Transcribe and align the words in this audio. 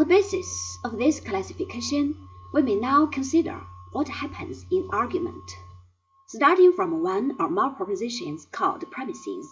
the 0.00 0.06
basis 0.06 0.78
of 0.82 0.96
this 0.96 1.20
classification, 1.20 2.16
we 2.54 2.62
may 2.62 2.74
now 2.74 3.04
consider 3.04 3.60
what 3.92 4.08
happens 4.08 4.64
in 4.72 4.88
argument. 4.90 5.52
Starting 6.26 6.72
from 6.72 7.02
one 7.02 7.36
or 7.38 7.50
more 7.50 7.68
propositions 7.68 8.46
called 8.50 8.90
premises, 8.90 9.46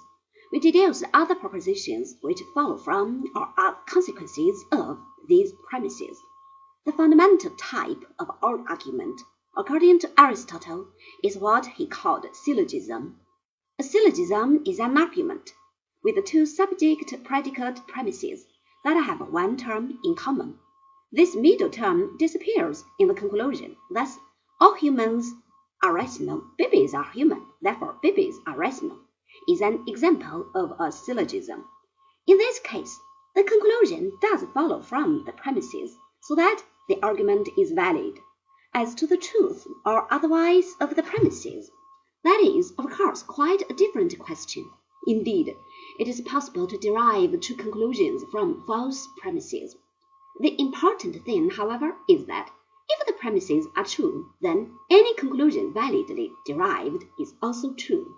we 0.51 0.59
deduce 0.59 1.05
other 1.13 1.35
propositions 1.35 2.15
which 2.23 2.41
follow 2.55 2.79
from 2.79 3.25
or 3.37 3.47
are 3.59 3.77
consequences 3.87 4.65
of 4.73 4.99
these 5.29 5.53
premises. 5.69 6.19
The 6.87 6.93
fundamental 6.93 7.51
type 7.59 8.03
of 8.19 8.31
all 8.43 8.65
argument, 8.71 9.21
according 9.55 9.99
to 9.99 10.11
Aristotle, 10.19 10.87
is 11.23 11.37
what 11.37 11.67
he 11.67 11.87
called 11.87 12.25
syllogism. 12.33 13.21
A 13.79 13.83
syllogism 13.83 14.63
is 14.65 14.79
an 14.79 14.97
argument 14.97 15.51
with 16.03 16.25
two 16.25 16.47
subject-predicate 16.47 17.87
premises 17.87 18.47
that 18.95 19.05
have 19.05 19.21
one 19.21 19.57
term 19.57 19.99
in 20.05 20.15
common. 20.15 20.59
This 21.13 21.37
middle 21.37 21.71
term 21.71 22.17
disappears 22.19 22.85
in 22.99 23.09
the 23.09 23.15
conclusion. 23.15 23.77
Thus, 23.91 24.19
all 24.61 24.75
humans 24.75 25.31
are 25.83 25.93
rational. 25.93 26.43
Babies 26.57 26.95
are 26.95 27.11
human. 27.11 27.47
Therefore, 27.61 27.99
babies 28.03 28.37
are 28.47 28.57
rational 28.57 28.99
is 29.47 29.61
an 29.61 29.85
example 29.87 30.51
of 30.55 30.73
a 30.81 30.91
syllogism. 30.91 31.65
In 32.27 32.39
this 32.39 32.59
case, 32.61 32.99
the 33.35 33.43
conclusion 33.43 34.13
does 34.21 34.43
follow 34.55 34.81
from 34.81 35.25
the 35.25 35.33
premises, 35.33 35.97
so 36.23 36.35
that 36.35 36.63
the 36.89 36.99
argument 37.03 37.49
is 37.59 37.73
valid. 37.73 38.19
As 38.75 38.95
to 38.97 39.07
the 39.07 39.17
truth 39.17 39.67
or 39.85 40.13
otherwise 40.13 40.75
of 40.81 40.97
the 40.97 41.03
premises, 41.03 41.71
that 42.25 42.41
is, 42.43 42.73
of 42.79 42.91
course, 42.91 43.23
quite 43.23 43.63
a 43.71 43.75
different 43.75 44.19
question. 44.19 44.71
Indeed, 45.07 45.55
it 45.99 46.07
is 46.07 46.21
possible 46.21 46.67
to 46.69 46.79
derive 46.79 47.41
true 47.41 47.57
conclusions 47.57 48.23
from 48.31 48.65
false 48.67 49.09
premises. 49.21 49.75
The 50.41 50.55
important 50.61 51.25
thing, 51.25 51.51
however, 51.51 51.97
is 52.09 52.27
that 52.27 52.51
if 52.89 53.07
the 53.07 53.13
premises 53.13 53.67
are 53.77 53.85
true, 53.85 54.31
then 54.41 54.73
any 54.91 55.13
conclusion 55.15 55.75
validly 55.75 56.31
derived 56.47 57.05
is 57.19 57.35
also 57.43 57.75
true. 57.75 58.15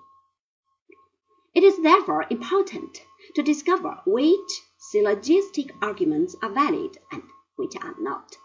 It 1.55 1.64
is 1.64 1.83
therefore 1.83 2.27
important 2.31 3.03
to 3.34 3.42
discover 3.42 4.01
which 4.06 4.62
syllogistic 4.78 5.75
arguments 5.83 6.36
are 6.42 6.53
valid 6.53 6.98
and 7.11 7.23
which 7.56 7.75
are 7.83 7.97
not. 7.98 8.36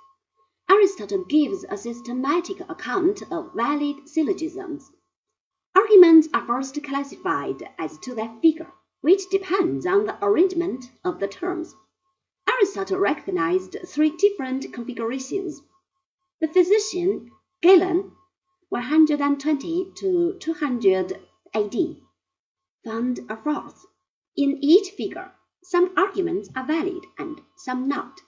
Aristotle 0.69 1.25
gives 1.25 1.63
a 1.65 1.77
systematic 1.77 2.61
account 2.61 3.21
of 3.29 3.53
valid 3.53 4.09
syllogisms. 4.09 4.89
Arguments 5.75 6.27
are 6.33 6.45
first 6.47 6.81
classified 6.83 7.69
as 7.77 7.97
to 7.99 8.15
their 8.15 8.33
figure, 8.41 8.71
which 9.05 9.29
depends 9.29 9.85
on 9.85 10.07
the 10.07 10.17
arrangement 10.25 10.89
of 11.03 11.19
the 11.19 11.27
terms. 11.27 11.75
Aristotle 12.49 12.97
recognized 12.97 13.77
three 13.85 14.09
different 14.09 14.73
configurations. 14.73 15.61
The 16.41 16.47
physician 16.47 17.29
Galen, 17.61 18.13
120 18.69 19.91
to 19.97 20.33
200 20.39 21.21
AD, 21.53 21.75
found 22.83 23.19
a 23.29 23.37
fourth. 23.37 23.85
In 24.35 24.57
each 24.63 24.89
figure, 24.89 25.31
some 25.61 25.93
arguments 25.95 26.49
are 26.55 26.65
valid 26.65 27.05
and 27.19 27.39
some 27.57 27.87
not. 27.87 28.19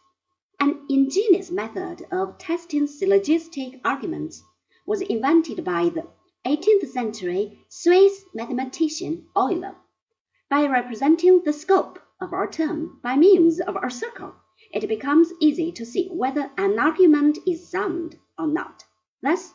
An 0.59 0.85
ingenious 0.89 1.49
method 1.49 2.05
of 2.11 2.37
testing 2.37 2.85
syllogistic 2.85 3.81
arguments 3.83 4.43
was 4.85 5.01
invented 5.01 5.65
by 5.65 5.89
the 5.89 6.05
18th 6.45 6.87
century 6.89 7.65
Swiss 7.67 8.25
mathematician 8.35 9.25
Euler. 9.35 9.75
By 10.49 10.65
representing 10.65 11.43
the 11.43 11.51
scope 11.51 11.99
of 12.21 12.31
our 12.31 12.49
term 12.49 13.01
by 13.03 13.17
means 13.17 13.59
of 13.59 13.75
a 13.75 13.91
circle, 13.91 14.33
it 14.71 14.87
becomes 14.87 15.33
easy 15.41 15.73
to 15.73 15.85
see 15.85 16.07
whether 16.07 16.51
an 16.57 16.79
argument 16.79 17.37
is 17.45 17.69
sound 17.69 18.17
or 18.39 18.47
not. 18.47 18.85
Thus, 19.21 19.53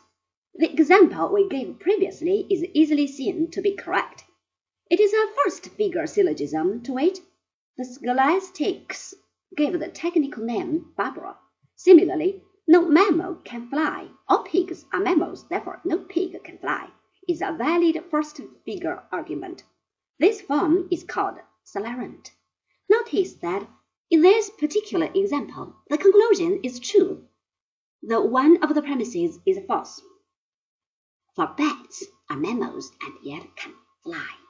the 0.53 0.71
example 0.71 1.33
we 1.33 1.49
gave 1.49 1.79
previously 1.79 2.45
is 2.47 2.63
easily 2.75 3.07
seen 3.07 3.49
to 3.51 3.61
be 3.61 3.75
correct. 3.75 4.23
It 4.87 4.99
is 4.99 5.11
a 5.13 5.33
first 5.43 5.67
figure 5.69 6.05
syllogism 6.05 6.83
to 6.83 6.93
which 6.93 7.17
the 7.75 7.85
scholastics 7.85 9.15
gave 9.57 9.79
the 9.79 9.87
technical 9.87 10.43
name 10.43 10.93
Barbara. 10.95 11.37
Similarly, 11.75 12.43
no 12.67 12.87
mammal 12.87 13.41
can 13.43 13.67
fly. 13.67 14.09
All 14.27 14.43
pigs 14.43 14.85
are 14.93 14.99
mammals, 14.99 15.47
therefore 15.47 15.81
no 15.83 15.97
pig 15.97 16.43
can 16.43 16.59
fly, 16.59 16.87
is 17.27 17.41
a 17.41 17.51
valid 17.57 17.99
first 18.11 18.39
figure 18.63 19.01
argument. 19.11 19.63
This 20.19 20.41
form 20.41 20.87
is 20.91 21.03
called 21.03 21.39
celarent. 21.63 22.31
Notice 22.89 23.33
that 23.35 23.67
in 24.11 24.21
this 24.21 24.49
particular 24.49 25.09
example, 25.15 25.75
the 25.89 25.97
conclusion 25.97 26.59
is 26.63 26.79
true, 26.79 27.27
though 28.03 28.23
one 28.23 28.63
of 28.63 28.75
the 28.75 28.81
premises 28.81 29.39
is 29.45 29.59
false. 29.67 30.01
For 31.35 31.47
bats 31.57 32.05
are 32.29 32.37
mammals 32.37 32.91
and 33.01 33.13
yet 33.23 33.55
can 33.55 33.73
fly. 34.03 34.42